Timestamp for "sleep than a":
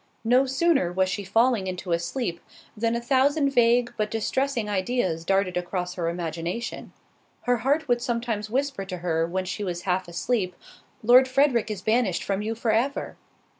1.99-2.99